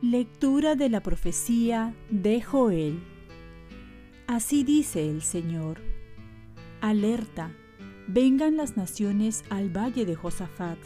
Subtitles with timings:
[0.00, 3.00] Lectura de la profecía de Joel.
[4.28, 5.80] Así dice el Señor.
[6.80, 7.50] Alerta,
[8.06, 10.78] vengan las naciones al valle de Josafat.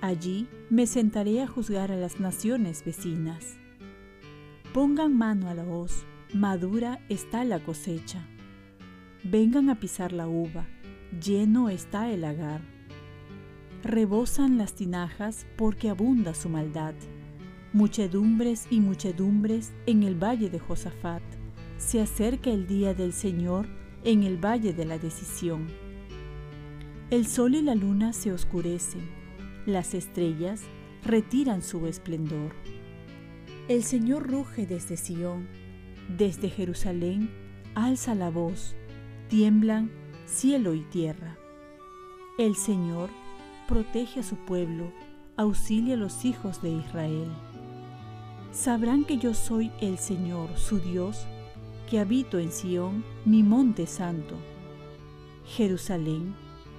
[0.00, 3.57] Allí me sentaré a juzgar a las naciones vecinas.
[4.72, 8.26] Pongan mano a la hoz, madura está la cosecha.
[9.24, 10.66] Vengan a pisar la uva,
[11.22, 12.60] lleno está el lagar.
[13.82, 16.94] Rebosan las tinajas porque abunda su maldad
[17.72, 21.22] muchedumbres y muchedumbres en el valle de Josafat.
[21.76, 23.66] Se acerca el día del Señor
[24.04, 25.66] en el valle de la decisión.
[27.10, 29.02] El sol y la luna se oscurecen,
[29.66, 30.62] las estrellas
[31.04, 32.52] retiran su esplendor.
[33.68, 35.46] El Señor ruge desde Sión,
[36.16, 37.30] desde Jerusalén
[37.74, 38.74] alza la voz,
[39.28, 39.90] tiemblan
[40.26, 41.36] cielo y tierra.
[42.38, 43.10] El Señor
[43.68, 44.92] protege a su pueblo,
[45.36, 47.30] auxilia a los hijos de Israel
[48.52, 51.26] sabrán que yo soy el Señor, su Dios,
[51.88, 54.34] que habito en Sión, mi monte santo.
[55.46, 56.34] Jerusalén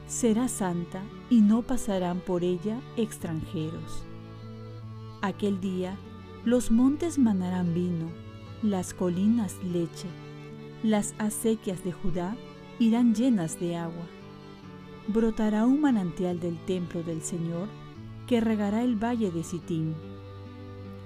[0.07, 4.03] será santa y no pasarán por ella extranjeros.
[5.21, 5.97] Aquel día
[6.45, 8.09] los montes manarán vino,
[8.63, 10.07] las colinas leche,
[10.83, 12.35] las acequias de Judá
[12.79, 14.05] irán llenas de agua.
[15.07, 17.67] Brotará un manantial del templo del Señor
[18.27, 19.95] que regará el valle de Sitín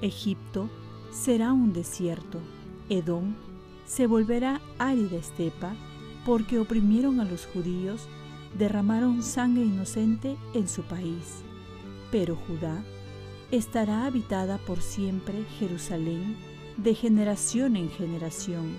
[0.04, 0.70] Egipto
[1.12, 2.40] será un desierto,
[2.90, 3.36] Edom
[3.86, 5.76] se volverá árida estepa,
[6.26, 8.08] porque oprimieron a los judíos,
[8.58, 11.44] derramaron sangre inocente en su país.
[12.12, 12.84] Pero Judá
[13.58, 16.36] estará habitada por siempre Jerusalén,
[16.78, 18.76] de generación en generación.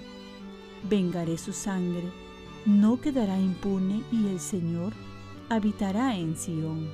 [0.90, 2.10] Vengaré su sangre,
[2.66, 4.92] no quedará impune y el Señor
[5.48, 6.90] habitará en Sión.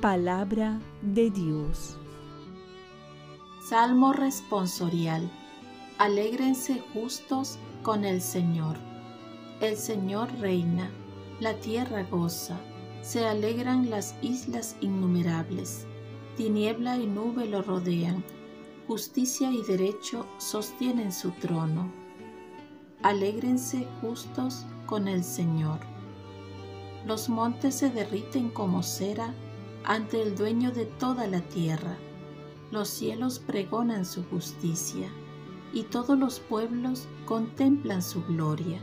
[0.00, 1.96] Palabra de Dios.
[3.68, 5.30] Salmo responsorial.
[5.98, 8.76] Alégrense justos con el Señor.
[9.60, 10.90] El Señor reina,
[11.38, 12.58] la tierra goza,
[13.02, 15.86] se alegran las islas innumerables.
[16.36, 18.24] Tiniebla y nube lo rodean,
[18.86, 21.92] justicia y derecho sostienen su trono.
[23.02, 25.80] Alégrense justos con el Señor.
[27.06, 29.34] Los montes se derriten como cera
[29.84, 31.96] ante el dueño de toda la tierra
[32.72, 35.06] los cielos pregonan su justicia,
[35.74, 38.82] y todos los pueblos contemplan su gloria.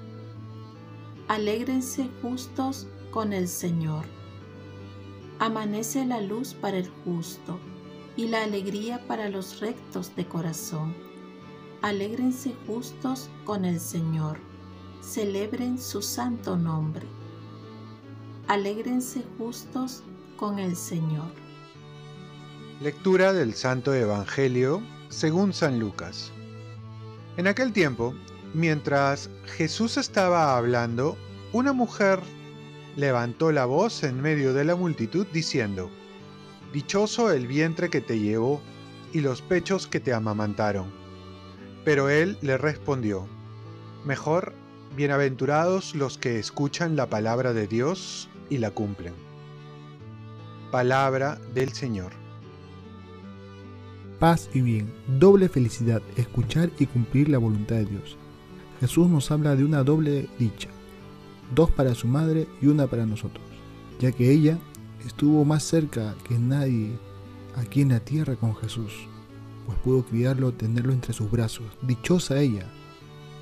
[1.28, 4.06] Alégrense justos con el Señor.
[5.39, 7.57] Amanece la luz para el justo
[8.17, 10.94] y la alegría para los rectos de corazón.
[11.81, 14.38] Alégrense justos con el Señor.
[15.01, 17.07] Celebren su santo nombre.
[18.50, 20.03] Alégrense justos
[20.35, 21.31] con el Señor.
[22.81, 26.33] Lectura del Santo Evangelio según San Lucas.
[27.38, 28.13] En aquel tiempo,
[28.53, 31.17] mientras Jesús estaba hablando,
[31.53, 32.19] una mujer
[33.00, 35.90] levantó la voz en medio de la multitud diciendo,
[36.74, 38.62] Dichoso el vientre que te llevó
[39.14, 40.92] y los pechos que te amamantaron.
[41.84, 43.28] Pero él le respondió,
[44.06, 44.54] Mejor,
[44.96, 49.14] bienaventurados los que escuchan la palabra de Dios y la cumplen.
[50.72, 52.20] Palabra del Señor
[54.20, 58.18] paz y bien, doble felicidad, escuchar y cumplir la voluntad de Dios.
[58.81, 60.70] Jesús nos habla de una doble dicha,
[61.54, 63.44] dos para su madre y una para nosotros,
[64.00, 64.58] ya que ella
[65.06, 66.92] estuvo más cerca que nadie
[67.56, 68.94] aquí en la tierra con Jesús,
[69.66, 71.66] pues pudo criarlo, tenerlo entre sus brazos.
[71.82, 72.66] Dichosa ella,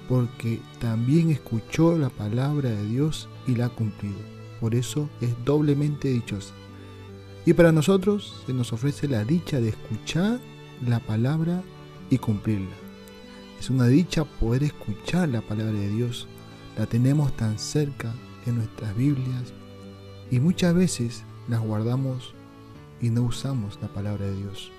[0.08, 4.20] porque también escuchó la palabra de Dios y la ha cumplido.
[4.60, 6.54] Por eso es doblemente dichosa.
[7.46, 10.40] Y para nosotros se nos ofrece la dicha de escuchar
[10.86, 11.64] la palabra
[12.10, 12.76] y cumplirla.
[13.60, 16.28] Es una dicha poder escuchar la palabra de Dios.
[16.78, 18.14] La tenemos tan cerca
[18.46, 19.52] en nuestras Biblias
[20.30, 22.36] y muchas veces las guardamos
[23.02, 24.72] y no usamos la palabra de Dios.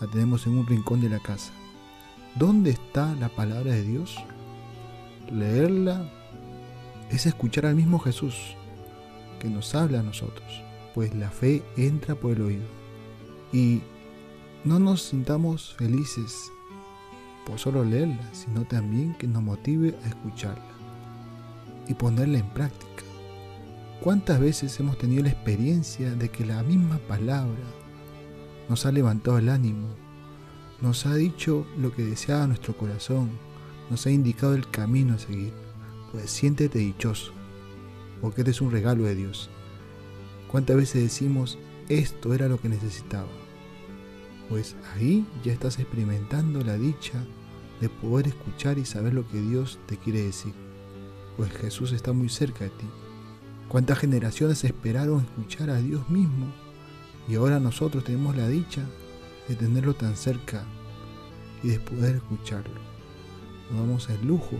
[0.00, 1.52] La tenemos en un rincón de la casa.
[2.34, 4.16] ¿Dónde está la palabra de Dios?
[5.30, 6.10] Leerla
[7.08, 8.56] es escuchar al mismo Jesús
[9.38, 10.62] que nos habla a nosotros,
[10.92, 12.66] pues la fe entra por el oído.
[13.52, 13.80] Y
[14.64, 16.50] no nos sintamos felices
[17.46, 20.77] por solo leerla, sino también que nos motive a escucharla
[21.88, 23.02] y ponerla en práctica.
[24.00, 27.64] ¿Cuántas veces hemos tenido la experiencia de que la misma palabra
[28.68, 29.88] nos ha levantado el ánimo,
[30.80, 33.30] nos ha dicho lo que deseaba nuestro corazón,
[33.90, 35.52] nos ha indicado el camino a seguir.
[36.12, 37.32] Pues siéntete dichoso,
[38.20, 39.50] porque este es un regalo de Dios.
[40.50, 41.58] ¿Cuántas veces decimos,
[41.88, 43.28] esto era lo que necesitaba?
[44.48, 47.22] Pues ahí ya estás experimentando la dicha
[47.80, 50.67] de poder escuchar y saber lo que Dios te quiere decir.
[51.38, 52.86] Pues Jesús está muy cerca de ti.
[53.68, 56.52] ¿Cuántas generaciones esperaron escuchar a Dios mismo?
[57.28, 58.82] Y ahora nosotros tenemos la dicha
[59.46, 60.64] de tenerlo tan cerca
[61.62, 62.80] y de poder escucharlo.
[63.70, 64.56] Nos damos el lujo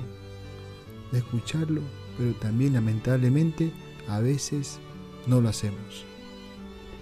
[1.11, 1.81] de escucharlo,
[2.17, 3.73] pero también lamentablemente
[4.07, 4.79] a veces
[5.27, 6.05] no lo hacemos.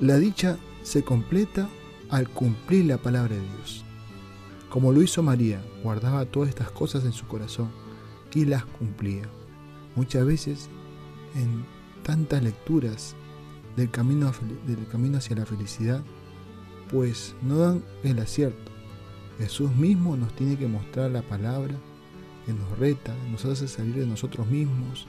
[0.01, 1.69] La dicha se completa
[2.09, 3.85] al cumplir la palabra de Dios.
[4.71, 7.71] Como lo hizo María, guardaba todas estas cosas en su corazón
[8.33, 9.29] y las cumplía.
[9.97, 10.69] Muchas veces
[11.35, 11.65] en
[12.03, 13.17] tantas lecturas
[13.77, 14.33] del camino,
[14.67, 16.03] del camino hacia la felicidad,
[16.91, 18.73] pues no dan el acierto.
[19.39, 21.75] Jesús mismo nos tiene que mostrar la palabra
[22.47, 25.07] que nos reta, nos hace salir de nosotros mismos,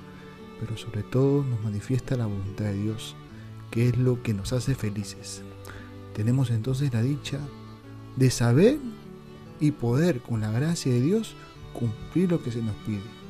[0.60, 3.16] pero sobre todo nos manifiesta la voluntad de Dios,
[3.70, 5.44] que es lo que nos hace felices.
[6.14, 7.40] Tenemos entonces la dicha
[8.16, 8.80] de saber
[9.60, 11.36] y poder, con la gracia de Dios,
[11.74, 13.27] cumplir lo que se nos pide.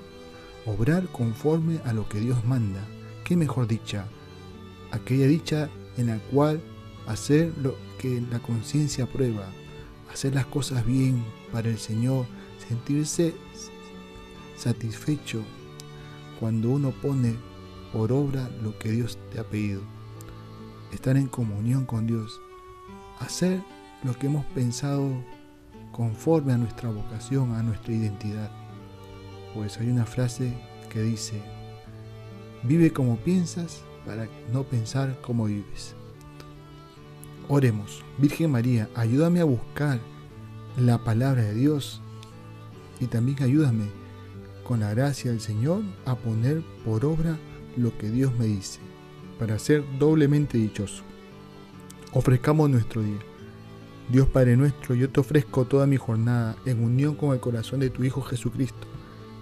[0.67, 2.85] Obrar conforme a lo que Dios manda.
[3.23, 4.05] ¿Qué mejor dicha?
[4.91, 6.61] Aquella dicha en la cual
[7.07, 9.47] hacer lo que la conciencia aprueba,
[10.11, 12.25] hacer las cosas bien para el Señor,
[12.67, 13.33] sentirse
[14.57, 15.41] satisfecho
[16.39, 17.35] cuando uno pone
[17.93, 19.81] por obra lo que Dios te ha pedido.
[20.91, 22.41] Estar en comunión con Dios.
[23.19, 23.61] Hacer
[24.03, 25.23] lo que hemos pensado
[25.91, 28.66] conforme a nuestra vocación, a nuestra identidad.
[29.57, 30.53] Pues hay una frase
[30.87, 31.41] que dice,
[32.61, 35.95] vive como piensas para no pensar como vives.
[37.47, 39.99] Oremos, Virgen María, ayúdame a buscar
[40.77, 42.03] la palabra de Dios
[42.99, 43.85] y también ayúdame
[44.63, 47.35] con la gracia del Señor a poner por obra
[47.77, 48.79] lo que Dios me dice,
[49.39, 51.01] para ser doblemente dichoso.
[52.13, 53.17] Ofrezcamos nuestro día.
[54.07, 57.89] Dios Padre nuestro, yo te ofrezco toda mi jornada en unión con el corazón de
[57.89, 58.87] tu Hijo Jesucristo,